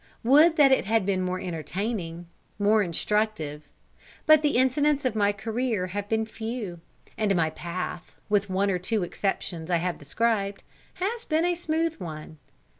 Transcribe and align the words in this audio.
Would 0.23 0.55
that 0.55 0.71
it 0.71 0.85
had 0.85 1.05
been 1.05 1.21
more 1.21 1.39
entertaining, 1.39 2.25
more 2.57 2.81
instructive. 2.81 3.69
But 4.25 4.41
the 4.41 4.57
incidents 4.57 5.05
of 5.05 5.15
my 5.15 5.31
career 5.31 5.85
have 5.85 6.09
been 6.09 6.25
few, 6.25 6.79
and 7.19 7.35
my 7.35 7.51
path, 7.51 8.15
with 8.27 8.47
the 8.47 8.53
one 8.53 8.71
or 8.71 8.79
two 8.79 9.03
exceptions 9.03 9.69
I 9.69 9.77
have 9.77 9.99
described, 9.99 10.63
has 10.95 11.23
been 11.25 11.45
a 11.45 11.53
smooth 11.53 11.97
one. 11.99 12.39